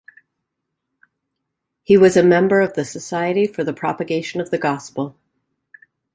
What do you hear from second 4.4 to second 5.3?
of the Gospel.